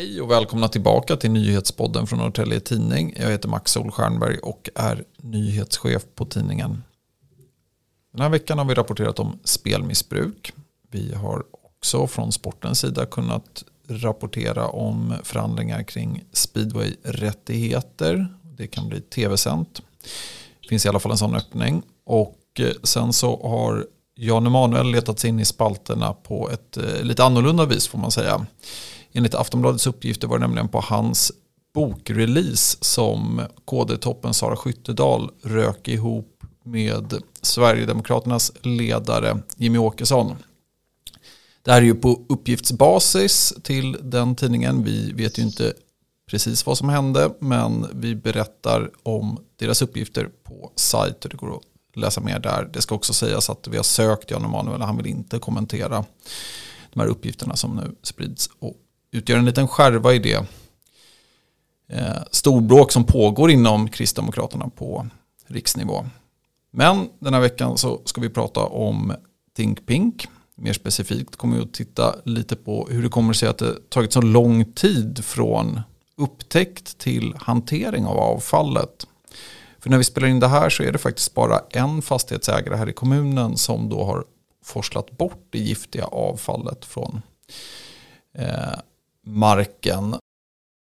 Hej 0.00 0.20
och 0.20 0.30
välkomna 0.30 0.68
tillbaka 0.68 1.16
till 1.16 1.30
nyhetspodden 1.30 2.06
från 2.06 2.18
Norrtälje 2.18 2.60
Tidning. 2.60 3.14
Jag 3.16 3.30
heter 3.30 3.48
Max 3.48 3.72
Solstjernberg 3.72 4.38
och 4.38 4.70
är 4.74 5.04
nyhetschef 5.16 6.02
på 6.14 6.24
tidningen. 6.24 6.82
Den 8.12 8.22
här 8.22 8.28
veckan 8.28 8.58
har 8.58 8.64
vi 8.64 8.74
rapporterat 8.74 9.18
om 9.18 9.38
spelmissbruk. 9.44 10.52
Vi 10.90 11.14
har 11.14 11.44
också 11.52 12.06
från 12.06 12.32
sportens 12.32 12.80
sida 12.80 13.06
kunnat 13.06 13.64
rapportera 13.88 14.68
om 14.68 15.14
förhandlingar 15.22 15.82
kring 15.82 16.24
speedway-rättigheter. 16.32 18.34
Det 18.42 18.66
kan 18.66 18.88
bli 18.88 19.00
tv-sänt. 19.00 19.82
Det 20.62 20.68
finns 20.68 20.86
i 20.86 20.88
alla 20.88 21.00
fall 21.00 21.12
en 21.12 21.18
sån 21.18 21.34
öppning. 21.34 21.82
Och 22.04 22.38
eh, 22.58 22.72
sen 22.82 23.12
så 23.12 23.48
har 23.48 23.86
Jan 24.14 24.46
Emanuel 24.46 24.90
letat 24.90 25.18
sig 25.18 25.30
in 25.30 25.40
i 25.40 25.44
spalterna 25.44 26.12
på 26.12 26.50
ett 26.50 26.76
eh, 26.76 27.02
lite 27.02 27.24
annorlunda 27.24 27.66
vis 27.66 27.88
får 27.88 27.98
man 27.98 28.10
säga. 28.10 28.46
Enligt 29.12 29.34
Aftonbladets 29.34 29.86
uppgifter 29.86 30.28
var 30.28 30.38
det 30.38 30.46
nämligen 30.46 30.68
på 30.68 30.80
hans 30.80 31.32
bokrelease 31.74 32.78
som 32.80 33.42
KD-toppen 33.64 34.34
Sara 34.34 34.56
Skyttedal 34.56 35.30
rök 35.42 35.88
ihop 35.88 36.44
med 36.64 37.22
Sverigedemokraternas 37.42 38.52
ledare 38.62 39.42
Jimmy 39.56 39.78
Åkesson. 39.78 40.36
Det 41.62 41.72
här 41.72 41.78
är 41.78 41.84
ju 41.84 41.94
på 41.94 42.24
uppgiftsbasis 42.28 43.54
till 43.62 43.96
den 44.02 44.36
tidningen. 44.36 44.84
Vi 44.84 45.12
vet 45.12 45.38
ju 45.38 45.42
inte 45.42 45.72
precis 46.30 46.66
vad 46.66 46.78
som 46.78 46.88
hände 46.88 47.34
men 47.38 47.86
vi 47.92 48.14
berättar 48.14 48.90
om 49.02 49.38
deras 49.56 49.82
uppgifter 49.82 50.30
på 50.44 50.72
sajt 50.76 51.24
och 51.24 51.30
det 51.30 51.36
går 51.36 51.56
att 51.56 51.62
läsa 51.96 52.20
mer 52.20 52.38
där. 52.38 52.70
Det 52.72 52.80
ska 52.80 52.94
också 52.94 53.12
sägas 53.12 53.50
att 53.50 53.68
vi 53.68 53.76
har 53.76 53.84
sökt 53.84 54.30
Jan 54.30 54.44
Emanuel 54.44 54.80
och 54.80 54.86
han 54.86 54.96
vill 54.96 55.06
inte 55.06 55.38
kommentera 55.38 56.04
de 56.92 57.00
här 57.00 57.06
uppgifterna 57.06 57.56
som 57.56 57.76
nu 57.76 57.94
sprids 58.02 58.50
och 58.58 58.76
utgör 59.12 59.38
en 59.38 59.44
liten 59.44 59.68
skärva 59.68 60.14
i 60.14 60.18
det 60.18 60.46
eh, 61.88 62.22
storbråk 62.30 62.92
som 62.92 63.04
pågår 63.04 63.50
inom 63.50 63.88
Kristdemokraterna 63.88 64.68
på 64.68 65.06
riksnivå. 65.46 66.06
Men 66.70 67.08
den 67.18 67.34
här 67.34 67.40
veckan 67.40 67.78
så 67.78 68.02
ska 68.04 68.20
vi 68.20 68.28
prata 68.28 68.60
om 68.60 69.12
Think 69.56 69.86
Pink. 69.86 70.28
Mer 70.54 70.72
specifikt 70.72 71.36
kommer 71.36 71.56
vi 71.56 71.62
att 71.62 71.72
titta 71.72 72.14
lite 72.24 72.56
på 72.56 72.88
hur 72.90 73.02
det 73.02 73.08
kommer 73.08 73.32
sig 73.32 73.48
att 73.48 73.58
det 73.58 73.90
tagit 73.90 74.12
så 74.12 74.20
lång 74.20 74.72
tid 74.72 75.24
från 75.24 75.80
upptäckt 76.16 76.98
till 76.98 77.34
hantering 77.38 78.06
av 78.06 78.18
avfallet. 78.18 79.06
För 79.78 79.90
när 79.90 79.98
vi 79.98 80.04
spelar 80.04 80.28
in 80.28 80.40
det 80.40 80.48
här 80.48 80.70
så 80.70 80.82
är 80.82 80.92
det 80.92 80.98
faktiskt 80.98 81.34
bara 81.34 81.60
en 81.70 82.02
fastighetsägare 82.02 82.76
här 82.76 82.88
i 82.88 82.92
kommunen 82.92 83.56
som 83.56 83.88
då 83.88 84.04
har 84.04 84.24
forslat 84.64 85.10
bort 85.10 85.46
det 85.50 85.58
giftiga 85.58 86.04
avfallet 86.04 86.84
från 86.84 87.22
eh, 88.34 88.78
marken. 89.30 90.16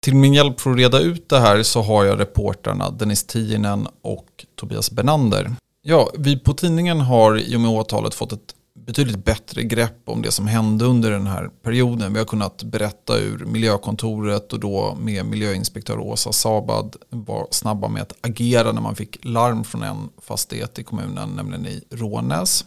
Till 0.04 0.14
min 0.14 0.34
hjälp 0.34 0.60
för 0.60 0.70
att 0.70 0.76
reda 0.76 0.98
ut 0.98 1.28
det 1.28 1.38
här 1.38 1.62
så 1.62 1.82
har 1.82 2.04
jag 2.04 2.20
reportrarna 2.20 2.90
Dennis 2.90 3.24
Tiinen 3.24 3.88
och 4.02 4.46
Tobias 4.56 4.90
Benander. 4.90 5.54
Ja, 5.82 6.10
vi 6.18 6.38
på 6.38 6.54
tidningen 6.54 7.00
har 7.00 7.38
i 7.38 7.56
och 7.56 7.60
med 7.60 7.70
åtalet 7.70 8.14
fått 8.14 8.32
ett 8.32 8.54
betydligt 8.86 9.24
bättre 9.24 9.62
grepp 9.62 10.02
om 10.04 10.22
det 10.22 10.30
som 10.30 10.46
hände 10.46 10.84
under 10.84 11.10
den 11.10 11.26
här 11.26 11.50
perioden. 11.62 12.12
Vi 12.12 12.18
har 12.18 12.26
kunnat 12.26 12.62
berätta 12.62 13.18
ur 13.18 13.44
miljökontoret 13.44 14.52
och 14.52 14.60
då 14.60 14.96
med 15.00 15.26
miljöinspektör 15.26 15.98
Åsa 15.98 16.32
Sabad 16.32 16.96
var 17.10 17.48
snabba 17.50 17.88
med 17.88 18.02
att 18.02 18.12
agera 18.20 18.72
när 18.72 18.80
man 18.80 18.96
fick 18.96 19.24
larm 19.24 19.64
från 19.64 19.82
en 19.82 20.08
fastighet 20.22 20.78
i 20.78 20.84
kommunen, 20.84 21.28
nämligen 21.28 21.66
i 21.66 21.82
Rånäs. 21.90 22.64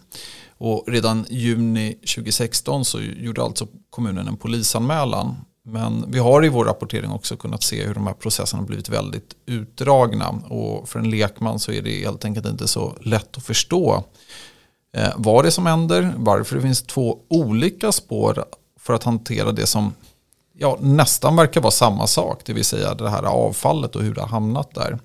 Och 0.57 0.84
redan 0.88 1.25
juni 1.29 1.94
2016 1.94 2.85
så 2.85 3.02
gjorde 3.02 3.44
alltså 3.44 3.68
kommunen 3.90 4.28
en 4.28 4.38
polisanmälan. 4.38 5.35
Men 5.66 6.06
vi 6.12 6.19
har 6.19 6.46
i 6.46 6.50
vår 6.50 6.66
rapportering 6.66 7.12
också 7.12 7.38
kunnat 7.38 7.63
se 7.63 7.84
hur 7.84 7.94
de 7.94 8.07
här 8.07 8.13
processerna 8.13 8.62
har 8.62 8.68
blivit 8.68 8.90
väldigt 8.90 9.35
utdragna. 9.46 10.29
Och 10.29 10.90
för 10.90 11.00
en 11.00 11.09
lekman 11.09 11.59
så 11.59 11.72
är 11.72 11.81
det 11.81 12.00
helt 12.00 12.25
enkelt 12.25 12.46
inte 12.46 12.68
så 12.68 12.96
lätt 13.01 13.38
att 13.38 13.44
förstå 13.44 14.03
eh, 14.97 15.13
vad 15.16 15.44
det 15.44 15.50
är 15.50 15.52
som 15.52 15.66
händer, 15.66 16.13
varför 16.18 16.56
det 16.56 16.62
finns 16.62 16.81
två 16.81 17.19
olika 17.28 17.91
spår 17.91 18.46
för 18.79 18.94
att 18.94 19.03
hantera 19.03 19.52
det 19.52 19.66
som 19.66 19.94
ja, 20.57 20.78
nästan 20.81 21.35
verkar 21.35 21.62
vara 21.62 21.72
samma 21.72 22.07
sak, 22.07 22.41
det 22.46 22.53
vill 22.53 22.66
säga 22.66 22.94
det 22.94 23.09
här 23.09 23.23
avfallet 23.23 23.96
och 23.96 24.03
hur 24.03 24.16
det 24.16 24.22
har 24.22 24.28
hamnat 24.28 24.75
där. 24.75 25.00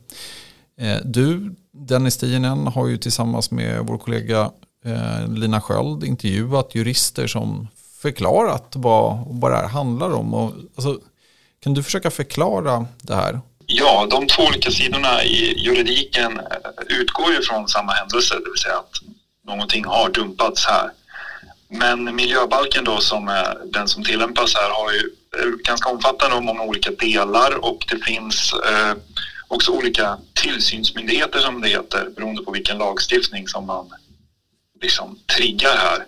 Eh, 0.80 0.96
du, 1.04 1.54
Dennis 1.72 2.16
Tienen, 2.16 2.66
har 2.66 2.86
ju 2.86 2.96
tillsammans 2.96 3.50
med 3.50 3.86
vår 3.86 3.98
kollega 3.98 4.50
eh, 4.84 5.28
Lina 5.28 5.60
Sköld 5.60 6.04
intervjuat 6.04 6.74
jurister 6.74 7.26
som 7.26 7.68
förklarat 8.02 8.72
vad, 8.74 9.24
vad 9.26 9.52
det 9.52 9.56
här 9.56 9.68
handlar 9.68 10.10
om. 10.10 10.34
Och, 10.34 10.52
alltså, 10.76 11.00
kan 11.62 11.74
du 11.74 11.82
försöka 11.82 12.10
förklara 12.10 12.86
det 13.02 13.14
här? 13.14 13.40
Ja, 13.66 14.06
de 14.10 14.26
två 14.26 14.42
olika 14.42 14.70
sidorna 14.70 15.24
i 15.24 15.54
juridiken 15.58 16.40
eh, 16.40 16.98
utgår 17.00 17.32
ju 17.32 17.42
från 17.42 17.68
samma 17.68 17.92
händelse, 17.92 18.34
det 18.34 18.50
vill 18.50 18.62
säga 18.62 18.76
att 18.76 18.94
någonting 19.46 19.84
har 19.84 20.08
dumpats 20.08 20.66
här. 20.66 20.90
Men 21.68 22.16
miljöbalken 22.16 22.84
då 22.84 23.00
som 23.00 23.28
är 23.28 23.58
den 23.72 23.88
som 23.88 24.04
tillämpas 24.04 24.54
här 24.54 24.70
har 24.70 24.92
ju 24.92 25.10
eh, 25.38 25.50
ganska 25.64 25.88
omfattande 25.88 26.36
och 26.36 26.44
många 26.44 26.62
olika 26.62 26.90
delar 26.90 27.64
och 27.64 27.86
det 27.90 28.04
finns 28.04 28.52
eh, 28.52 28.96
också 29.48 29.72
olika 29.72 30.18
tillsynsmyndigheter 30.34 31.38
som 31.38 31.60
det 31.60 31.68
heter 31.68 32.10
beroende 32.16 32.42
på 32.42 32.50
vilken 32.50 32.78
lagstiftning 32.78 33.48
som 33.48 33.66
man 33.66 33.90
liksom 34.82 35.18
triggar 35.36 35.76
här. 35.76 36.06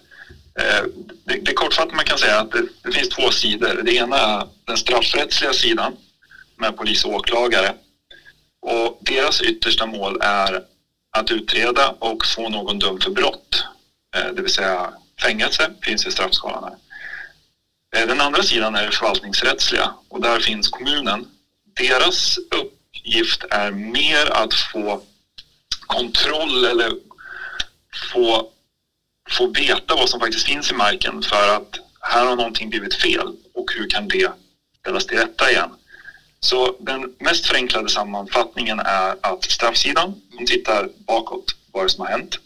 Eh, 0.61 0.85
det, 1.25 1.41
det 1.45 1.53
kortfattat 1.81 1.97
man 1.97 2.05
kan 2.05 2.19
säga 2.19 2.41
att 2.41 2.53
det, 2.53 2.63
det, 2.83 2.93
finns 2.93 3.09
två 3.09 3.31
sidor. 3.31 3.83
Det 3.83 3.95
ena 3.95 4.17
är 4.17 4.47
den 4.67 4.77
straffrättsliga 4.77 5.53
sidan 5.53 5.97
med 6.57 6.77
polis 6.77 7.05
och 7.05 7.15
åklagare. 7.15 7.75
Och 8.63 8.99
deras 9.01 9.43
yttersta 9.43 9.87
mål 9.87 10.19
är 10.21 10.63
att 11.17 11.31
utreda 11.31 11.89
och 11.99 12.27
få 12.27 12.49
någon 12.49 12.79
dömd 12.79 13.03
för 13.03 13.11
brott. 13.11 13.65
Eh, 14.17 14.35
det 14.35 14.43
vill 14.43 14.53
säga 14.53 14.93
fängelse 15.23 15.71
finns 15.83 16.07
i 16.07 16.11
straffskalan 16.11 16.65
här. 16.65 16.77
Eh, 17.97 18.09
den 18.09 18.21
andra 18.21 18.43
sidan 18.43 18.75
är 18.75 18.87
det 18.87 18.93
förvaltningsrättsliga 18.93 19.95
och 20.09 20.21
där 20.21 20.41
finns 20.41 20.69
kommunen. 20.69 21.27
Deras 21.77 22.39
uppgift 22.39 23.45
är 23.51 23.71
mer 23.71 24.31
att 24.31 24.55
få 24.55 25.03
kontroll 25.87 26.65
eller 26.65 26.93
få 28.13 28.51
få 29.31 29.47
veta 29.47 29.95
vad 29.95 30.09
som 30.09 30.21
faktiskt 30.21 30.47
finns 30.47 30.71
i 30.71 30.75
marken 30.75 31.23
för 31.23 31.57
att 31.57 31.79
här 32.01 32.27
har 32.27 32.37
någonting 32.37 32.71
blivit 32.71 32.95
fel 32.95 33.29
och 33.55 33.73
hur 33.77 33.89
kan 33.89 34.09
det 34.09 34.33
ställas 34.81 35.07
till 35.07 35.19
rätta 35.19 35.51
igen. 35.51 35.71
Så 36.41 36.77
den 36.81 37.15
mest 37.19 37.47
förenklade 37.47 37.89
sammanfattningen 37.89 38.81
är 38.81 39.17
att 39.21 39.45
straffsidan 39.45 40.21
de 40.39 40.47
tittar 40.47 40.89
bakåt, 41.07 41.57
vad 41.73 41.85
det 41.85 41.89
som 41.89 42.05
har 42.05 42.11
hänt, 42.11 42.39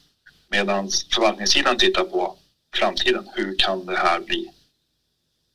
medan 0.49 0.91
förvaltningssidan 1.15 1.77
tittar 1.78 2.05
på 2.05 2.37
framtiden. 2.77 3.28
Hur 3.34 3.59
kan 3.59 3.87
det 3.87 3.97
här 3.97 4.21
bli 4.21 4.50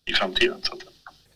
i 0.05 0.13
framtiden? 0.13 0.61
Så 0.63 0.73
att 0.73 0.79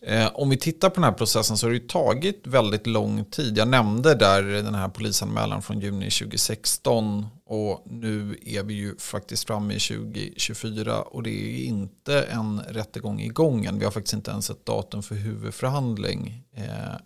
Eh, 0.06 0.30
om 0.34 0.50
vi 0.50 0.56
tittar 0.56 0.90
på 0.90 0.94
den 0.94 1.04
här 1.04 1.12
processen 1.12 1.58
så 1.58 1.66
har 1.66 1.70
det 1.70 1.76
ju 1.76 1.86
tagit 1.86 2.40
väldigt 2.46 2.86
lång 2.86 3.24
tid. 3.24 3.58
Jag 3.58 3.68
nämnde 3.68 4.14
där 4.14 4.42
den 4.42 4.74
här 4.74 4.88
polisanmälan 4.88 5.62
från 5.62 5.80
juni 5.80 6.10
2016 6.10 7.26
och 7.46 7.82
nu 7.86 8.38
är 8.46 8.62
vi 8.62 8.74
ju 8.74 8.96
faktiskt 8.96 9.46
framme 9.46 9.74
i 9.74 9.80
2024 9.80 11.02
och 11.02 11.22
det 11.22 11.30
är 11.30 11.64
inte 11.64 12.22
en 12.22 12.60
rättegång 12.68 13.20
i 13.20 13.32
än. 13.66 13.78
Vi 13.78 13.84
har 13.84 13.90
faktiskt 13.90 14.14
inte 14.14 14.30
ens 14.30 14.50
ett 14.50 14.66
datum 14.66 15.02
för 15.02 15.14
huvudförhandling 15.14 16.42
eh, 16.56 16.96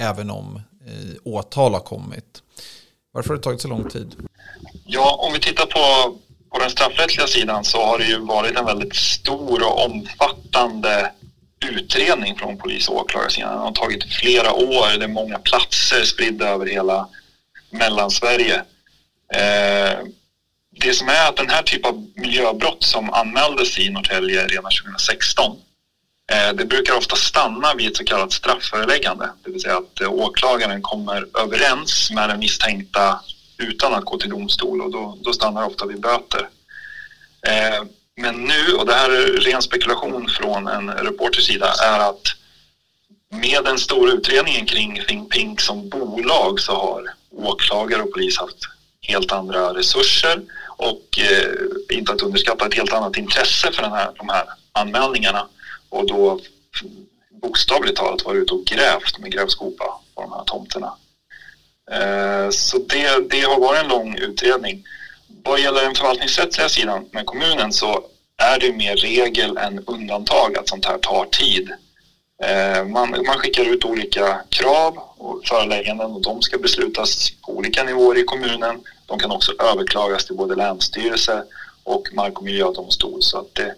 även 0.00 0.30
om 0.30 0.56
eh, 0.86 1.16
åtal 1.24 1.72
har 1.72 1.80
kommit. 1.80 2.42
Varför 3.12 3.28
har 3.28 3.36
det 3.36 3.42
tagit 3.42 3.60
så 3.60 3.68
lång 3.68 3.90
tid? 3.90 4.16
Ja, 4.86 5.16
om 5.26 5.32
vi 5.32 5.40
tittar 5.40 5.66
på, 5.66 6.16
på 6.50 6.58
den 6.58 6.70
straffrättsliga 6.70 7.26
sidan 7.26 7.64
så 7.64 7.86
har 7.86 7.98
det 7.98 8.04
ju 8.04 8.18
varit 8.18 8.58
en 8.58 8.64
väldigt 8.64 8.96
stor 8.96 9.62
och 9.66 9.84
omfattande 9.86 11.12
utredning 11.60 12.38
från 12.38 12.58
polis 12.58 12.88
och 12.88 12.96
åklagarsidan. 12.96 13.52
Det 13.52 13.58
har 13.58 13.72
tagit 13.72 14.14
flera 14.14 14.52
år, 14.52 14.98
det 14.98 15.04
är 15.04 15.08
många 15.08 15.38
platser 15.38 16.04
spridda 16.04 16.48
över 16.48 16.66
hela 16.66 17.08
Mellansverige. 17.70 18.62
Eh, 19.34 19.98
det 20.70 20.92
som 20.94 21.08
är 21.08 21.28
att 21.28 21.36
den 21.36 21.50
här 21.50 21.62
typen 21.62 21.90
av 21.90 22.06
miljöbrott 22.14 22.84
som 22.84 23.12
anmäldes 23.12 23.78
i 23.78 23.90
Norrtälje 23.90 24.46
redan 24.46 24.72
2016 24.82 25.56
eh, 26.32 26.54
det 26.54 26.64
brukar 26.64 26.96
ofta 26.96 27.16
stanna 27.16 27.74
vid 27.74 27.88
ett 27.88 27.96
så 27.96 28.04
kallat 28.04 28.32
strafföreläggande. 28.32 29.30
Det 29.44 29.50
vill 29.50 29.60
säga 29.60 29.76
att 29.76 30.00
eh, 30.00 30.12
åklagaren 30.12 30.82
kommer 30.82 31.26
överens 31.38 32.10
med 32.10 32.28
den 32.28 32.38
misstänkta 32.38 33.20
utan 33.58 33.94
att 33.94 34.04
gå 34.04 34.18
till 34.18 34.30
domstol 34.30 34.80
och 34.80 34.92
då, 34.92 35.18
då 35.20 35.32
stannar 35.32 35.60
det 35.60 35.66
ofta 35.66 35.86
vid 35.86 36.00
böter. 36.00 36.48
Eh, 37.46 37.82
men 38.20 38.34
nu, 38.34 38.74
och 38.74 38.86
det 38.86 38.94
här 38.94 39.10
är 39.10 39.26
ren 39.26 39.62
spekulation 39.62 40.28
från 40.28 40.68
en 40.68 40.90
reporters 40.90 41.46
sida, 41.46 41.74
är 41.82 42.10
att 42.10 42.22
med 43.30 43.64
den 43.64 43.78
stora 43.78 44.12
utredningen 44.12 44.66
kring 44.66 45.02
Think 45.08 45.32
Pink 45.32 45.60
som 45.60 45.88
bolag 45.88 46.60
så 46.60 46.72
har 46.72 47.14
åklagare 47.30 48.02
och 48.02 48.12
polis 48.12 48.38
haft 48.38 48.58
helt 49.00 49.32
andra 49.32 49.74
resurser 49.74 50.42
och 50.76 51.18
eh, 51.18 51.96
inte 51.96 52.12
att 52.12 52.22
underskatta 52.22 52.66
ett 52.66 52.74
helt 52.74 52.92
annat 52.92 53.16
intresse 53.16 53.72
för 53.72 53.82
den 53.82 53.92
här, 53.92 54.10
de 54.16 54.28
här 54.28 54.44
anmälningarna 54.72 55.48
och 55.88 56.06
då 56.06 56.40
bokstavligt 57.42 57.96
talat 57.96 58.24
varit 58.24 58.42
ute 58.42 58.54
och 58.54 58.64
grävt 58.64 59.18
med 59.18 59.32
grävskopa 59.32 59.84
på 60.14 60.22
de 60.22 60.32
här 60.32 60.44
tomterna. 60.44 60.92
Eh, 61.90 62.50
så 62.50 62.78
det, 62.78 63.30
det 63.30 63.40
har 63.40 63.60
varit 63.60 63.82
en 63.82 63.88
lång 63.88 64.18
utredning. 64.18 64.84
Vad 65.44 65.60
gäller 65.60 65.82
den 65.82 65.94
förvaltningsrättsliga 65.94 66.68
sidan 66.68 67.08
med 67.12 67.26
kommunen 67.26 67.72
så 67.72 68.04
är 68.42 68.60
det 68.60 68.72
mer 68.72 68.96
regel 68.96 69.56
än 69.56 69.84
undantag 69.86 70.58
att 70.58 70.68
sånt 70.68 70.84
här 70.84 70.98
tar 70.98 71.24
tid. 71.24 71.70
Eh, 72.42 72.84
man, 72.84 73.10
man 73.10 73.38
skickar 73.38 73.64
ut 73.64 73.84
olika 73.84 74.40
krav 74.48 74.98
och 75.16 75.42
förelägganden 75.46 76.10
och 76.10 76.22
de 76.22 76.42
ska 76.42 76.58
beslutas 76.58 77.30
på 77.46 77.52
olika 77.56 77.84
nivåer 77.84 78.18
i 78.18 78.24
kommunen. 78.24 78.80
De 79.06 79.18
kan 79.18 79.30
också 79.30 79.52
överklagas 79.58 80.26
till 80.26 80.36
både 80.36 80.54
länsstyrelse 80.54 81.44
och 81.84 82.08
mark 82.12 82.38
och 82.38 82.44
miljödomstol. 82.44 83.22
Så 83.22 83.38
att 83.38 83.54
det, 83.54 83.74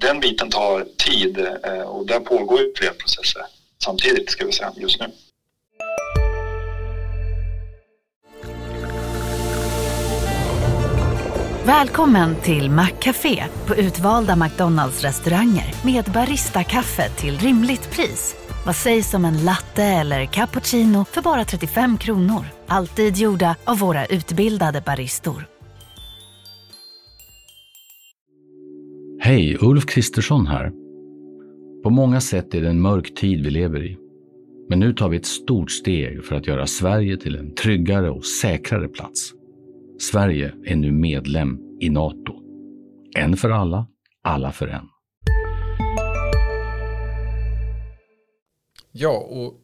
den 0.00 0.20
biten 0.20 0.50
tar 0.50 0.86
tid 0.98 1.38
eh, 1.64 1.80
och 1.80 2.06
där 2.06 2.20
pågår 2.20 2.60
ju 2.60 2.72
flera 2.76 2.92
processer 2.92 3.42
samtidigt 3.84 4.30
ska 4.30 4.46
vi 4.46 4.52
säga 4.52 4.72
just 4.76 5.00
nu. 5.00 5.06
Välkommen 11.66 12.36
till 12.42 12.70
Maccafé 12.70 13.44
på 13.66 13.76
utvalda 13.76 14.36
McDonalds 14.36 15.02
restauranger 15.02 15.74
med 15.84 16.04
Baristakaffe 16.14 17.08
till 17.08 17.38
rimligt 17.38 17.90
pris. 17.90 18.36
Vad 18.66 18.76
sägs 18.76 19.14
om 19.14 19.24
en 19.24 19.44
latte 19.44 19.82
eller 19.82 20.26
cappuccino 20.26 21.04
för 21.04 21.22
bara 21.22 21.44
35 21.44 21.98
kronor? 21.98 22.44
Alltid 22.66 23.16
gjorda 23.16 23.56
av 23.64 23.78
våra 23.78 24.06
utbildade 24.06 24.82
baristor. 24.86 25.46
Hej, 29.20 29.56
Ulf 29.60 29.86
Kristersson 29.86 30.46
här. 30.46 30.72
På 31.82 31.90
många 31.90 32.20
sätt 32.20 32.54
är 32.54 32.60
det 32.60 32.68
en 32.68 32.80
mörk 32.80 33.14
tid 33.14 33.44
vi 33.44 33.50
lever 33.50 33.84
i. 33.84 33.96
Men 34.68 34.78
nu 34.78 34.92
tar 34.92 35.08
vi 35.08 35.16
ett 35.16 35.26
stort 35.26 35.70
steg 35.70 36.24
för 36.24 36.36
att 36.36 36.46
göra 36.46 36.66
Sverige 36.66 37.16
till 37.16 37.36
en 37.36 37.54
tryggare 37.54 38.10
och 38.10 38.24
säkrare 38.24 38.88
plats. 38.88 39.35
Sverige 39.98 40.54
är 40.64 40.76
nu 40.76 40.92
medlem 40.92 41.78
i 41.80 41.90
Nato. 41.90 42.42
En 43.16 43.36
för 43.36 43.50
alla, 43.50 43.86
alla 44.22 44.52
för 44.52 44.68
en. 44.68 44.88
Ja, 48.92 49.18
och 49.18 49.60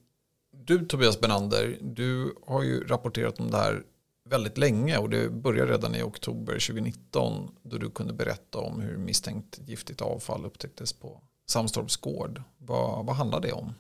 du 0.66 0.86
Tobias 0.86 1.20
Benander, 1.20 1.78
du 1.80 2.34
har 2.46 2.62
ju 2.62 2.84
rapporterat 2.84 3.40
om 3.40 3.50
det 3.50 3.56
här 3.56 3.82
väldigt 4.30 4.58
länge 4.58 4.98
och 4.98 5.10
det 5.10 5.30
började 5.30 5.72
redan 5.72 5.94
i 5.94 6.02
oktober 6.02 6.52
2019 6.52 7.48
då 7.62 7.78
du 7.78 7.90
kunde 7.90 8.12
berätta 8.12 8.58
om 8.58 8.80
hur 8.80 8.96
misstänkt 8.96 9.60
giftigt 9.66 10.00
avfall 10.00 10.44
upptäcktes 10.44 10.92
på 10.92 11.20
Samstorps 11.46 11.96
gård. 11.96 12.42
Vad, 12.58 13.06
vad 13.06 13.16
handlar 13.16 13.40
det 13.40 13.52
om? 13.52 13.74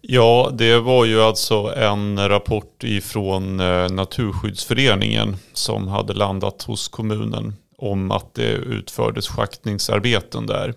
Ja, 0.00 0.50
det 0.52 0.78
var 0.78 1.04
ju 1.04 1.22
alltså 1.22 1.74
en 1.76 2.28
rapport 2.28 2.84
ifrån 2.84 3.60
eh, 3.60 3.88
Naturskyddsföreningen 3.88 5.36
som 5.52 5.88
hade 5.88 6.14
landat 6.14 6.62
hos 6.62 6.88
kommunen 6.88 7.54
om 7.78 8.10
att 8.10 8.34
det 8.34 8.50
utfördes 8.52 9.28
schaktningsarbeten 9.28 10.46
där. 10.46 10.74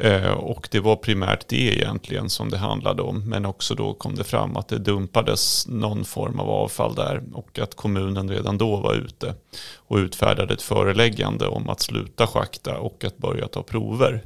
Eh, 0.00 0.30
och 0.30 0.68
det 0.70 0.80
var 0.80 0.96
primärt 0.96 1.48
det 1.48 1.76
egentligen 1.76 2.30
som 2.30 2.50
det 2.50 2.58
handlade 2.58 3.02
om. 3.02 3.28
Men 3.28 3.46
också 3.46 3.74
då 3.74 3.94
kom 3.94 4.14
det 4.14 4.24
fram 4.24 4.56
att 4.56 4.68
det 4.68 4.78
dumpades 4.78 5.66
någon 5.68 6.04
form 6.04 6.40
av 6.40 6.50
avfall 6.50 6.94
där. 6.94 7.22
Och 7.32 7.58
att 7.58 7.74
kommunen 7.74 8.30
redan 8.30 8.58
då 8.58 8.76
var 8.76 8.94
ute 8.94 9.34
och 9.74 9.96
utfärdade 9.96 10.54
ett 10.54 10.62
föreläggande 10.62 11.46
om 11.46 11.68
att 11.68 11.80
sluta 11.80 12.26
schakta 12.26 12.78
och 12.78 13.04
att 13.04 13.16
börja 13.16 13.48
ta 13.48 13.62
prover. 13.62 14.22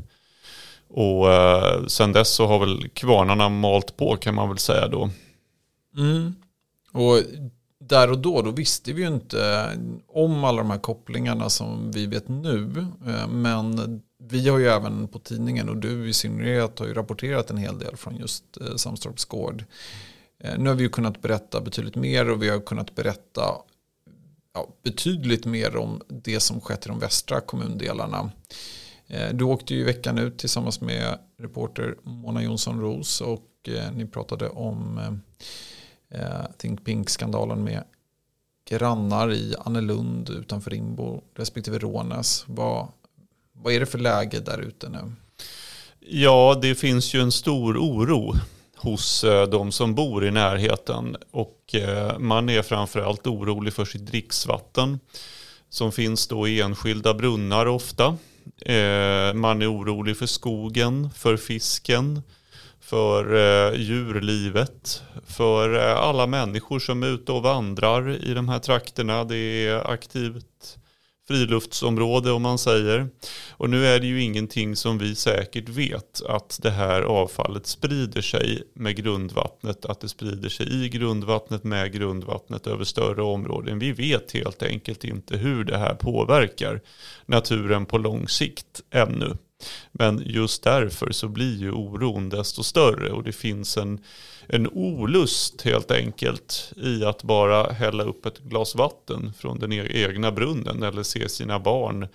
Och 0.88 1.32
eh, 1.32 1.86
sen 1.86 2.12
dess 2.12 2.34
så 2.34 2.46
har 2.46 2.58
väl 2.58 2.88
kvarnarna 2.88 3.48
malt 3.48 3.96
på 3.96 4.16
kan 4.16 4.34
man 4.34 4.48
väl 4.48 4.58
säga 4.58 4.88
då. 4.88 5.10
Mm. 5.96 6.34
Och 6.92 7.22
där 7.78 8.10
och 8.10 8.18
då, 8.18 8.42
då 8.42 8.50
visste 8.50 8.92
vi 8.92 9.02
ju 9.02 9.08
inte 9.08 9.72
om 10.06 10.44
alla 10.44 10.62
de 10.62 10.70
här 10.70 10.78
kopplingarna 10.78 11.50
som 11.50 11.90
vi 11.90 12.06
vet 12.06 12.28
nu. 12.28 12.86
Eh, 13.06 13.28
men 13.28 14.00
vi 14.18 14.48
har 14.48 14.58
ju 14.58 14.68
även 14.68 15.08
på 15.08 15.18
tidningen 15.18 15.68
och 15.68 15.76
du 15.76 16.08
i 16.08 16.12
synnerhet 16.12 16.78
har 16.78 16.86
ju 16.86 16.94
rapporterat 16.94 17.50
en 17.50 17.56
hel 17.56 17.78
del 17.78 17.96
från 17.96 18.16
just 18.16 18.44
eh, 18.60 18.76
Samstorps 18.76 19.24
gård. 19.24 19.64
Eh, 20.40 20.58
nu 20.58 20.68
har 20.68 20.76
vi 20.76 20.82
ju 20.82 20.88
kunnat 20.88 21.22
berätta 21.22 21.60
betydligt 21.60 21.96
mer 21.96 22.30
och 22.30 22.42
vi 22.42 22.48
har 22.48 22.60
kunnat 22.60 22.94
berätta 22.94 23.42
ja, 24.54 24.68
betydligt 24.82 25.46
mer 25.46 25.76
om 25.76 26.02
det 26.08 26.40
som 26.40 26.60
skett 26.60 26.86
i 26.86 26.88
de 26.88 26.98
västra 26.98 27.40
kommundelarna. 27.40 28.30
Eh, 29.08 29.34
du 29.34 29.44
åkte 29.44 29.74
ju 29.74 29.80
i 29.80 29.84
veckan 29.84 30.18
ut 30.18 30.38
tillsammans 30.38 30.80
med 30.80 31.18
reporter 31.38 31.96
Mona 32.02 32.42
Jonsson 32.42 32.80
Ros 32.80 33.20
och 33.20 33.68
eh, 33.68 33.92
ni 33.92 34.06
pratade 34.06 34.48
om 34.48 34.98
eh, 36.10 36.44
Think 36.58 36.84
Pink-skandalen 36.84 37.64
med 37.64 37.84
grannar 38.70 39.32
i 39.32 39.54
Annelund 39.58 40.30
utanför 40.30 40.70
Rimbo 40.70 41.20
respektive 41.34 41.78
Rånäs. 41.78 42.44
Vad, 42.46 42.88
vad 43.52 43.72
är 43.72 43.80
det 43.80 43.86
för 43.86 43.98
läge 43.98 44.40
där 44.40 44.58
ute 44.58 44.88
nu? 44.88 45.12
Ja, 46.00 46.58
det 46.62 46.74
finns 46.74 47.14
ju 47.14 47.20
en 47.20 47.32
stor 47.32 47.78
oro 47.78 48.34
hos 48.76 49.24
de 49.50 49.72
som 49.72 49.94
bor 49.94 50.26
i 50.26 50.30
närheten. 50.30 51.16
Och 51.30 51.74
man 52.18 52.48
är 52.48 52.62
framförallt 52.62 53.26
orolig 53.26 53.72
för 53.72 53.84
sitt 53.84 54.06
dricksvatten. 54.06 55.00
Som 55.68 55.92
finns 55.92 56.26
då 56.26 56.48
i 56.48 56.60
enskilda 56.60 57.14
brunnar 57.14 57.66
ofta. 57.66 58.16
Eh, 58.60 59.34
man 59.34 59.62
är 59.62 59.72
orolig 59.72 60.16
för 60.16 60.26
skogen, 60.26 61.10
för 61.10 61.36
fisken, 61.36 62.22
för 62.80 63.34
eh, 63.34 63.80
djurlivet, 63.80 65.02
för 65.26 65.74
eh, 65.74 65.96
alla 65.96 66.26
människor 66.26 66.78
som 66.78 67.02
är 67.02 67.06
ute 67.06 67.32
och 67.32 67.42
vandrar 67.42 68.24
i 68.24 68.34
de 68.34 68.48
här 68.48 68.58
trakterna. 68.58 69.24
Det 69.24 69.36
är 69.36 69.92
aktivt 69.92 70.78
friluftsområde 71.28 72.32
om 72.32 72.42
man 72.42 72.58
säger. 72.58 73.08
Och 73.50 73.70
nu 73.70 73.86
är 73.86 74.00
det 74.00 74.06
ju 74.06 74.22
ingenting 74.22 74.76
som 74.76 74.98
vi 74.98 75.14
säkert 75.14 75.68
vet 75.68 76.22
att 76.28 76.58
det 76.62 76.70
här 76.70 77.02
avfallet 77.02 77.66
sprider 77.66 78.22
sig 78.22 78.62
med 78.74 78.96
grundvattnet, 78.96 79.84
att 79.84 80.00
det 80.00 80.08
sprider 80.08 80.48
sig 80.48 80.84
i 80.84 80.88
grundvattnet 80.88 81.64
med 81.64 81.92
grundvattnet 81.92 82.66
över 82.66 82.84
större 82.84 83.22
områden. 83.22 83.78
Vi 83.78 83.92
vet 83.92 84.32
helt 84.32 84.62
enkelt 84.62 85.04
inte 85.04 85.36
hur 85.36 85.64
det 85.64 85.78
här 85.78 85.94
påverkar 85.94 86.80
naturen 87.26 87.86
på 87.86 87.98
lång 87.98 88.28
sikt 88.28 88.80
ännu. 88.90 89.36
Men 89.92 90.22
just 90.26 90.62
därför 90.62 91.12
så 91.12 91.28
blir 91.28 91.56
ju 91.56 91.70
oron 91.70 92.28
desto 92.28 92.62
större 92.62 93.10
och 93.10 93.24
det 93.24 93.32
finns 93.32 93.76
en, 93.76 94.00
en 94.46 94.68
olust 94.68 95.62
helt 95.62 95.90
enkelt 95.90 96.72
i 96.76 97.04
att 97.04 97.22
bara 97.22 97.72
hälla 97.72 98.04
upp 98.04 98.26
ett 98.26 98.38
glas 98.38 98.74
vatten 98.74 99.32
från 99.32 99.58
den 99.58 99.72
e-, 99.72 99.88
egna 99.92 100.32
brunnen 100.32 100.82
eller 100.82 101.02
se 101.02 101.28
sina 101.28 101.58
barn 101.58 102.08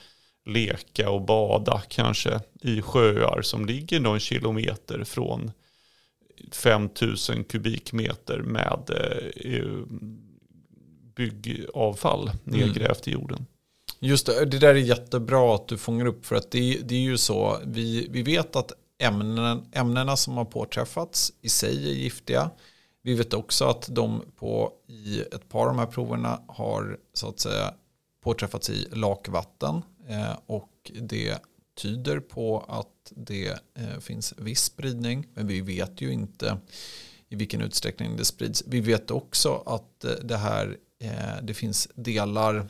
leka 0.46 1.10
och 1.10 1.22
bada 1.22 1.82
kanske 1.88 2.40
i 2.62 2.82
sjöar 2.82 3.42
som 3.42 3.66
ligger 3.66 4.00
någon 4.00 4.20
kilometer 4.20 5.04
från 5.04 5.52
5000 6.52 7.44
kubikmeter 7.44 8.40
med 8.40 8.90
eh, 9.36 9.66
byggavfall 11.16 12.32
nedgrävt 12.44 13.08
i 13.08 13.12
jorden. 13.12 13.46
Just 14.06 14.26
det, 14.26 14.46
det 14.46 14.60
där 14.60 14.70
är 14.70 14.76
jättebra 14.76 15.56
att 15.56 15.68
du 15.68 15.78
fångar 15.78 16.06
upp 16.06 16.26
för 16.26 16.36
att 16.36 16.52
det, 16.52 16.80
det 16.84 16.96
är 16.96 17.00
ju 17.00 17.18
så, 17.18 17.60
vi, 17.66 18.08
vi 18.12 18.22
vet 18.22 18.56
att 18.56 18.72
ämnen, 19.02 19.66
ämnena 19.72 20.18
som 20.18 20.38
har 20.38 20.46
påträffats 20.46 21.34
i 21.42 21.50
sig 21.50 21.90
är 21.90 21.94
giftiga. 21.94 22.52
Vi 23.04 23.14
vet 23.14 23.34
också 23.34 23.66
att 23.66 23.88
de 23.92 24.22
på, 24.36 24.72
i 24.88 25.22
ett 25.22 25.50
par 25.50 25.60
av 25.62 25.68
de 25.68 25.80
här 25.80 25.86
proverna 25.86 26.42
har 26.48 26.98
så 27.14 27.30
att 27.30 27.40
säga 27.40 27.74
påträffats 28.24 28.70
i 28.70 28.88
lakvatten 28.92 29.82
eh, 30.08 30.38
och 30.46 30.92
det 31.02 31.38
tyder 31.78 32.20
på 32.20 32.66
att 32.68 33.12
det 33.16 33.48
eh, 33.78 34.00
finns 34.00 34.34
viss 34.38 34.64
spridning 34.64 35.28
men 35.34 35.48
vi 35.48 35.62
vet 35.62 36.02
ju 36.02 36.14
inte 36.14 36.58
i 37.30 37.36
vilken 37.36 37.62
utsträckning 37.62 38.18
det 38.18 38.26
sprids. 38.26 38.64
Vi 38.68 38.80
vet 38.80 39.12
också 39.12 39.64
att 39.66 40.04
eh, 40.04 40.12
det 40.24 40.38
här 40.38 40.78
eh, 41.00 41.44
det 41.44 41.54
finns 41.54 41.88
delar 41.96 42.70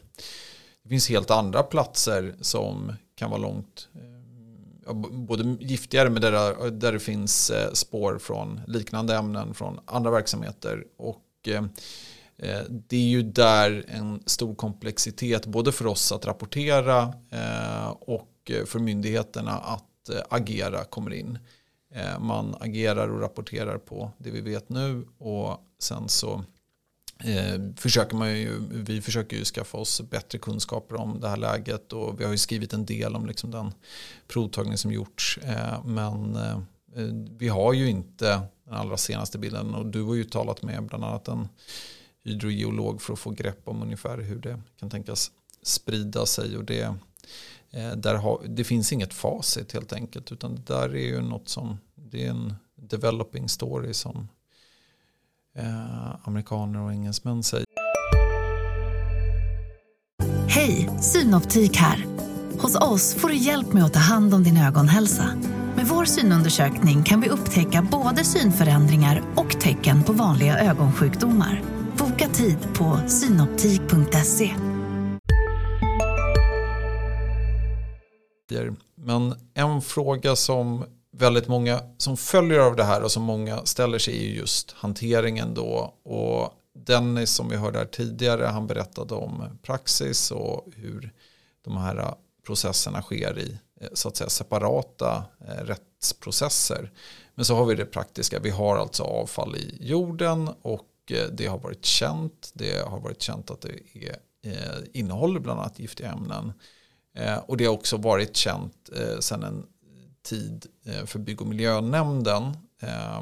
det 0.84 0.90
finns 0.90 1.10
helt 1.10 1.32
andra 1.32 1.64
platser 1.64 2.36
som 2.42 2.94
kan 3.16 3.30
vara 3.30 3.42
långt 3.42 3.88
eh, 3.96 4.94
både 5.12 5.58
giftigare 5.60 6.10
men 6.10 6.22
där, 6.22 6.72
där 6.72 6.92
det 6.92 7.00
finns 7.00 7.50
eh, 7.50 7.74
spår 7.74 8.18
från 8.18 8.62
liknande 8.68 9.16
ämnen 9.16 9.54
från 9.54 9.80
andra 9.86 10.12
verksamheter. 10.12 10.84
Och 10.98 11.48
eh, 11.48 11.64
det 12.70 12.98
är 12.98 13.08
ju 13.08 13.24
där 13.24 13.86
en 13.88 14.24
stor 14.26 14.56
komplexitet 14.56 15.46
både 15.46 15.72
för 15.72 15.88
oss 15.88 16.12
att 16.12 16.26
rapportera 16.26 17.14
och 18.00 18.52
för 18.66 18.80
myndigheterna 18.80 19.52
att 19.52 20.10
agera 20.30 20.84
kommer 20.84 21.14
in. 21.14 21.40
Man 22.20 22.56
agerar 22.60 23.08
och 23.08 23.22
rapporterar 23.22 23.78
på 23.78 24.12
det 24.18 24.32
vi 24.32 24.42
vet 24.42 24.70
nu 24.70 25.08
och 25.18 25.58
sen 25.80 26.10
så 26.10 26.44
Eh, 27.24 27.60
försöker 27.76 28.16
man 28.16 28.40
ju, 28.40 28.60
vi 28.72 29.02
försöker 29.02 29.38
ju 29.38 29.46
skaffa 29.46 29.78
oss 29.78 30.02
bättre 30.02 30.38
kunskaper 30.38 30.96
om 30.96 31.20
det 31.20 31.30
här 31.30 31.38
läget 31.38 31.94
och 31.94 32.20
vi 32.20 32.24
har 32.24 32.32
ju 32.32 32.38
skrivit 32.38 32.74
en 32.74 32.86
del 32.86 33.16
om 33.16 33.26
liksom 33.26 33.52
den 33.52 33.72
provtagning 34.28 34.78
som 34.78 34.92
gjorts. 34.92 35.40
Eh, 35.44 35.86
men 35.86 36.36
eh, 36.36 36.58
eh, 36.96 37.08
vi 37.38 37.48
har 37.48 37.74
ju 37.74 37.90
inte 37.90 38.42
den 38.66 38.74
allra 38.74 38.98
senaste 38.98 39.38
bilden 39.38 39.76
och 39.76 39.86
du 39.86 40.02
har 40.02 40.16
ju 40.16 40.24
talat 40.24 40.62
med 40.62 40.84
bland 40.84 41.04
annat 41.04 41.28
en 41.28 41.50
hydrogeolog 42.24 43.02
för 43.02 43.14
att 43.14 43.20
få 43.20 43.30
grepp 43.30 43.68
om 43.68 43.82
ungefär 43.82 44.18
hur 44.18 44.40
det 44.40 44.62
kan 44.80 44.90
tänkas 44.90 45.32
sprida 45.62 46.26
sig. 46.26 46.58
Och 46.58 46.64
det, 46.64 46.96
eh, 47.72 47.92
där 47.96 48.16
har, 48.16 48.42
det 48.48 48.64
finns 48.64 48.94
inget 48.94 49.14
facit 49.14 49.72
helt 49.72 49.94
enkelt 49.94 50.32
utan 50.32 50.56
det 50.56 50.62
där 50.74 50.96
är 50.96 51.08
ju 51.08 51.22
något 51.22 51.50
som 51.50 51.78
det 51.96 52.26
är 52.26 52.30
en 52.30 52.56
developing 52.76 53.50
story 53.50 53.94
som 53.94 54.28
eh, 55.58 56.28
amerikaner 56.28 56.80
och 56.80 56.92
engelsmän 56.92 57.44
säger. 57.44 57.66
Hej, 60.48 60.90
Synoptik 61.02 61.78
här. 61.78 62.06
Hos 62.60 62.76
oss 62.76 63.16
får 63.16 63.30
du 63.30 63.36
hjälp 63.36 63.74
med 63.74 63.84
att 63.84 63.94
ta 63.94 64.00
hand 64.00 64.34
om 64.34 64.44
din 64.44 64.58
ögonhälsa. 64.58 65.26
Med 65.76 65.86
vår 65.86 66.06
synundersökning 66.06 67.04
kan 67.04 67.22
vi 67.22 67.30
upptäcka 67.30 67.88
både 67.92 68.24
synförändringar 68.24 69.22
och 69.36 69.62
tecken 69.62 70.04
på 70.04 70.14
vanliga 70.14 70.60
ögonsjukdomar. 70.60 71.62
Boka 71.98 72.28
tid 72.28 72.58
på 72.74 73.00
synoptik.se. 73.08 74.56
Men 78.96 79.36
en 79.54 79.82
fråga 79.82 80.36
som 80.36 80.86
väldigt 81.24 81.48
många 81.48 81.80
som 81.98 82.18
följer 82.18 82.60
av 82.60 82.76
det 82.76 82.84
här 82.84 83.04
och 83.04 83.12
som 83.12 83.24
många 83.24 83.66
ställer 83.66 84.00
sig 84.00 84.26
är 84.26 84.32
just 84.32 84.72
hanteringen 84.72 85.54
då. 85.54 85.94
Och 86.04 86.54
Dennis 86.76 87.30
som 87.30 87.50
vi 87.50 87.56
hörde 87.56 87.78
här 87.78 87.86
tidigare, 87.86 88.46
han 88.46 88.68
berättade 88.68 89.16
om 89.16 89.60
praxis 89.62 90.32
och 90.32 90.68
hur 90.76 91.14
de 91.62 91.78
här 91.78 92.16
processerna 92.46 93.02
sker 93.02 93.40
i 93.40 93.58
eh, 93.82 93.88
så 93.94 94.08
att 94.08 94.18
säga 94.18 94.30
separata 94.30 95.26
eh, 95.48 95.66
rättsprocesser. 95.66 96.92
Men 97.36 97.46
så 97.46 97.56
har 97.56 97.66
vi 97.66 97.76
det 97.76 97.86
praktiska, 97.86 98.40
vi 98.40 98.50
har 98.50 98.78
alltså 98.78 99.04
avfall 99.04 99.56
i 99.56 99.78
jorden 99.80 100.50
och 100.62 100.90
eh, 101.10 101.28
det 101.32 101.46
har 101.46 101.60
varit 101.60 101.86
känt. 101.86 102.52
Det 102.54 102.88
har 102.88 103.00
varit 103.00 103.22
känt 103.22 103.52
att 103.52 103.62
det 103.62 103.80
är, 103.94 104.18
innehåller 104.94 105.40
bland 105.40 105.60
annat 105.60 105.80
giftiga 105.80 106.12
ämnen. 106.12 106.54
Och 107.46 107.58
det 107.58 107.66
har 107.66 107.74
också 107.74 107.98
varit 107.98 108.36
känt 108.36 108.90
sedan 109.20 109.44
en 109.44 109.66
tid 110.24 110.66
eh, 110.86 111.06
för 111.06 111.20
bygg 111.20 111.42
och 111.42 111.48
miljönämnden. 111.48 112.44
Eh, 112.82 113.22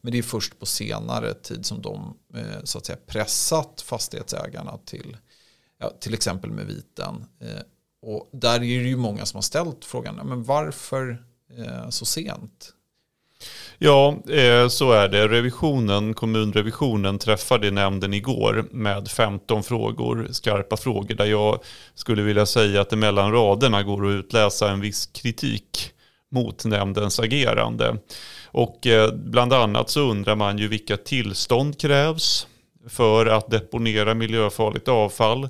men 0.00 0.12
det 0.12 0.18
är 0.18 0.22
först 0.22 0.58
på 0.58 0.66
senare 0.66 1.34
tid 1.34 1.66
som 1.66 1.82
de 1.82 2.16
eh, 2.34 2.64
så 2.64 2.78
att 2.78 2.86
säga, 2.86 2.98
pressat 3.06 3.80
fastighetsägarna 3.86 4.78
till, 4.84 5.16
ja, 5.78 5.92
till 6.00 6.14
exempel 6.14 6.50
med 6.50 6.66
viten. 6.66 7.24
Och 8.02 8.28
där 8.32 8.54
är 8.54 8.58
det 8.60 8.88
ju 8.88 8.96
många 8.96 9.26
som 9.26 9.36
har 9.36 9.42
ställt 9.42 9.84
frågan, 9.84 10.14
men 10.14 10.44
varför 10.44 11.24
så 11.90 12.04
sent? 12.04 12.72
Ja, 13.78 14.18
så 14.70 14.92
är 14.92 15.08
det. 15.08 15.28
Revisionen, 15.28 16.14
kommunrevisionen 16.14 17.18
träffade 17.18 17.70
nämnden 17.70 18.14
igår 18.14 18.68
med 18.70 19.08
15 19.08 19.62
frågor, 19.62 20.28
skarpa 20.30 20.76
frågor, 20.76 21.14
där 21.14 21.24
jag 21.24 21.60
skulle 21.94 22.22
vilja 22.22 22.46
säga 22.46 22.80
att 22.80 22.90
det 22.90 22.96
mellan 22.96 23.32
raderna 23.32 23.82
går 23.82 24.06
att 24.06 24.12
utläsa 24.18 24.70
en 24.70 24.80
viss 24.80 25.06
kritik 25.06 25.95
mot 26.32 26.64
nämndens 26.64 27.20
agerande. 27.20 27.96
Och 28.46 28.86
eh, 28.86 29.12
bland 29.12 29.52
annat 29.52 29.90
så 29.90 30.00
undrar 30.00 30.36
man 30.36 30.58
ju 30.58 30.68
vilka 30.68 30.96
tillstånd 30.96 31.80
krävs 31.80 32.46
för 32.88 33.26
att 33.26 33.50
deponera 33.50 34.14
miljöfarligt 34.14 34.88
avfall. 34.88 35.48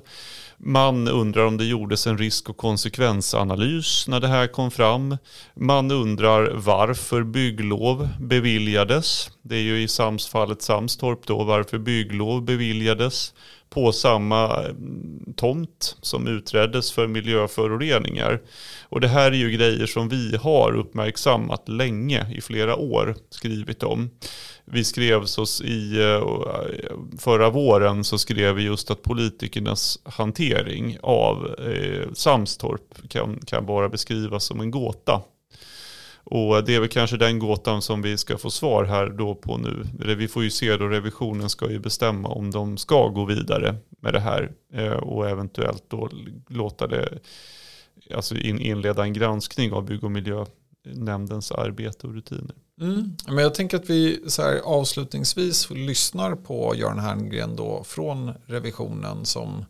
Man 0.59 1.07
undrar 1.07 1.45
om 1.45 1.57
det 1.57 1.65
gjordes 1.65 2.07
en 2.07 2.17
risk 2.17 2.49
och 2.49 2.57
konsekvensanalys 2.57 4.07
när 4.07 4.19
det 4.19 4.27
här 4.27 4.47
kom 4.47 4.71
fram. 4.71 5.17
Man 5.55 5.91
undrar 5.91 6.51
varför 6.53 7.23
bygglov 7.23 8.09
beviljades. 8.19 9.31
Det 9.41 9.55
är 9.55 9.61
ju 9.61 9.81
i 9.81 9.87
Sams-fallet 9.87 10.61
Samstorp 10.61 11.27
då, 11.27 11.43
varför 11.43 11.77
bygglov 11.77 12.43
beviljades 12.43 13.33
på 13.69 13.91
samma 13.91 14.63
mm, 14.63 15.33
tomt 15.35 15.97
som 16.01 16.27
utreddes 16.27 16.91
för 16.91 17.07
miljöföroreningar. 17.07 18.41
Och 18.89 19.01
det 19.01 19.07
här 19.07 19.31
är 19.31 19.35
ju 19.35 19.51
grejer 19.51 19.85
som 19.85 20.09
vi 20.09 20.37
har 20.37 20.75
uppmärksammat 20.75 21.69
länge, 21.69 22.31
i 22.35 22.41
flera 22.41 22.75
år, 22.75 23.15
skrivit 23.29 23.83
om. 23.83 24.09
Vi 24.65 24.83
skrev 24.83 25.21
oss 25.21 25.61
i 25.61 25.99
eh, 25.99 26.05
eh, 26.05 26.97
förra 27.19 27.49
våren 27.49 28.03
så 28.03 28.17
skrev 28.17 28.55
vi 28.55 28.63
just 28.63 28.91
att 28.91 29.03
politikernas 29.03 29.99
hantering 30.03 30.97
av 31.01 31.55
eh, 31.59 32.13
Samstorp 32.13 33.09
kan, 33.09 33.39
kan 33.45 33.65
bara 33.65 33.89
beskrivas 33.89 34.43
som 34.43 34.61
en 34.61 34.71
gåta. 34.71 35.21
Och 36.29 36.63
det 36.63 36.75
är 36.75 36.79
väl 36.79 36.89
kanske 36.89 37.17
den 37.17 37.39
gåtan 37.39 37.81
som 37.81 38.01
vi 38.01 38.17
ska 38.17 38.37
få 38.37 38.49
svar 38.49 38.83
här 38.83 39.09
då 39.09 39.35
på 39.35 39.57
nu. 39.57 39.87
Vi 40.15 40.27
får 40.27 40.43
ju 40.43 40.49
se 40.49 40.77
då 40.77 40.87
revisionen 40.87 41.49
ska 41.49 41.71
ju 41.71 41.79
bestämma 41.79 42.29
om 42.29 42.51
de 42.51 42.77
ska 42.77 43.07
gå 43.07 43.25
vidare 43.25 43.75
med 44.01 44.13
det 44.13 44.19
här 44.19 44.51
eh, 44.73 44.91
och 44.91 45.29
eventuellt 45.29 45.83
då 45.87 46.09
låta 46.47 46.87
det, 46.87 47.19
alltså 48.15 48.35
inleda 48.35 49.03
en 49.03 49.13
granskning 49.13 49.73
av 49.73 49.85
bygg 49.85 50.03
och 50.03 50.11
miljönämndens 50.11 51.51
arbete 51.51 52.07
och 52.07 52.13
rutiner. 52.13 52.55
Mm. 52.81 53.15
Men 53.27 53.37
jag 53.37 53.55
tänker 53.55 53.77
att 53.77 53.89
vi 53.89 54.23
så 54.27 54.41
här 54.41 54.59
avslutningsvis 54.63 55.69
lyssnar 55.69 56.35
på 56.35 56.75
Göran 56.75 56.99
Herngren 56.99 57.55
då 57.55 57.83
från 57.83 58.33
revisionen 58.45 59.25
som 59.25 59.65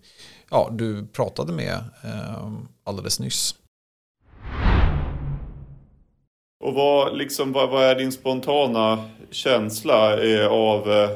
ja, 0.49 0.69
du 0.71 1.07
pratade 1.07 1.53
med 1.53 1.83
eh, 2.03 2.51
alldeles 2.83 3.19
nyss. 3.19 3.55
Och 6.67 6.73
vad, 6.73 7.17
liksom, 7.17 7.53
vad, 7.53 7.69
vad 7.69 7.83
är 7.83 7.95
din 7.95 8.11
spontana 8.11 9.09
känsla 9.31 9.99
eh, 10.27 10.47
av 10.47 10.79
eh, 10.91 11.09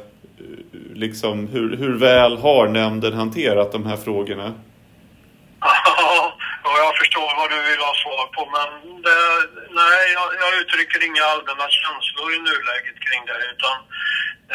liksom, 1.03 1.47
hur, 1.47 1.77
hur 1.77 1.93
väl 1.99 2.37
har 2.37 2.67
nämnden 2.67 3.13
hanterat 3.13 3.71
de 3.71 3.85
här 3.85 3.97
frågorna? 3.97 4.47
Ja, 6.63 6.73
jag 6.85 6.93
förstår 7.01 7.29
vad 7.39 7.49
du 7.53 7.59
vill 7.69 7.83
ha 7.89 7.93
svar 8.03 8.25
på 8.35 8.41
men 8.57 8.69
det, 9.05 9.19
nej, 9.81 10.03
jag, 10.17 10.27
jag, 10.41 10.51
uttrycker 10.61 10.99
inga 11.09 11.23
allmänna 11.33 11.67
känslor 11.79 12.27
i 12.37 12.39
nuläget 12.49 12.97
kring 13.05 13.21
det 13.29 13.39
utan 13.53 13.77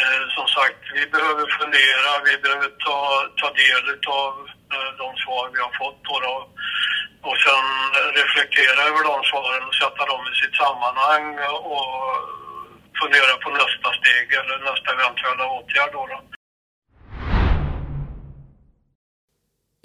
eh, 0.00 0.24
som 0.36 0.46
sagt, 0.56 0.82
vi 0.98 1.04
behöver 1.14 1.46
fundera, 1.60 2.10
vi 2.30 2.34
behöver 2.44 2.70
ta, 2.86 3.00
ta 3.40 3.48
del 3.62 3.84
av 4.24 4.32
eh, 4.74 4.90
de 5.02 5.08
svar 5.22 5.44
vi 5.54 5.60
har 5.66 5.74
fått 5.82 5.98
på 6.08 6.14
det 6.22 6.32
och 7.28 7.38
sen 7.46 7.66
reflektera 8.20 8.80
över 8.88 9.02
de 9.10 9.16
svaren 9.30 9.64
och 9.68 9.76
sätta 9.82 10.02
dem 10.12 10.22
i 10.30 10.34
sitt 10.40 10.56
sammanhang 10.62 11.26
och 11.72 11.86
fundera 13.00 13.32
på 13.42 13.48
nästa 13.60 13.88
steg 13.98 14.26
eller 14.40 14.56
nästa 14.70 14.88
eventuella 14.96 15.44
åtgärd. 15.56 15.92
Då, 15.96 16.02
då. 16.12 16.18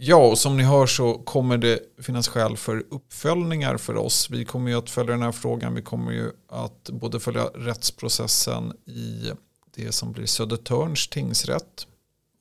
Ja, 0.04 0.16
och 0.16 0.38
som 0.38 0.58
ni 0.58 0.64
hör 0.64 0.86
så 0.86 1.14
kommer 1.14 1.58
det 1.58 1.80
finnas 2.06 2.28
skäl 2.28 2.58
för 2.58 2.84
uppföljningar 2.90 3.78
för 3.78 3.96
oss. 3.98 4.30
Vi 4.30 4.46
kommer 4.46 4.72
ju 4.72 4.78
att 4.78 4.90
följa 4.90 5.12
den 5.12 5.22
här 5.22 5.32
frågan. 5.32 5.76
Vi 5.76 5.82
kommer 5.82 6.12
ju 6.12 6.32
att 6.50 6.90
både 6.90 7.20
följa 7.20 7.44
rättsprocessen 7.44 8.74
i 8.86 9.32
det 9.76 9.92
som 9.92 10.12
blir 10.12 10.26
Södertörns 10.26 11.08
tingsrätt 11.08 11.88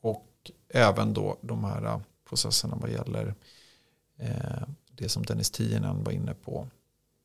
och 0.03 0.27
även 0.75 1.15
då 1.15 1.39
de 1.43 1.65
här 1.65 2.01
processerna 2.29 2.77
vad 2.81 2.91
gäller 2.91 3.35
eh, 4.21 4.69
det 5.01 5.09
som 5.09 5.23
Dennis 5.23 5.51
Tienen 5.51 6.05
var 6.05 6.13
inne 6.13 6.35
på. 6.35 6.67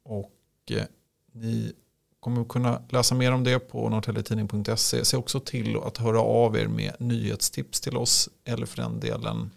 Och 0.06 0.32
eh, 0.72 0.84
ni 1.32 1.74
kommer 2.20 2.42
att 2.42 2.48
kunna 2.48 2.82
läsa 2.90 3.16
mer 3.16 3.32
om 3.32 3.44
det 3.44 3.60
på 3.60 3.90
norrtäljetidning.se. 3.90 5.06
Se 5.06 5.18
också 5.18 5.40
till 5.40 5.78
att 5.78 5.98
höra 5.98 6.22
av 6.22 6.58
er 6.58 6.68
med 6.68 6.96
nyhetstips 7.00 7.82
till 7.82 7.98
oss 7.98 8.30
eller 8.46 8.66
för 8.66 8.78
den 8.78 9.00
delen 9.00 9.52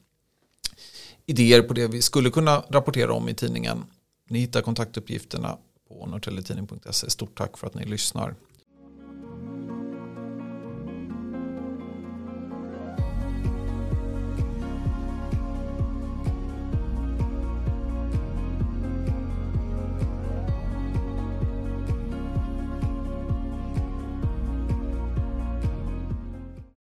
idéer 1.26 1.62
på 1.62 1.74
det 1.74 1.86
vi 1.86 2.02
skulle 2.02 2.30
kunna 2.30 2.64
rapportera 2.68 3.12
om 3.12 3.28
i 3.28 3.34
tidningen. 3.34 3.84
Ni 4.28 4.38
hittar 4.38 4.62
kontaktuppgifterna 4.62 5.58
på 5.88 6.06
norrtäljetidning.se. 6.06 7.10
Stort 7.10 7.38
tack 7.38 7.58
för 7.58 7.66
att 7.66 7.74
ni 7.74 7.84
lyssnar. 7.84 8.34